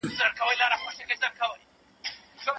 هلک 0.19 0.35
په 0.39 0.43
خندا 0.47 0.65
سره 0.69 0.75
خونې 0.81 1.05
ته 1.21 1.27
ننوت. 1.29 1.61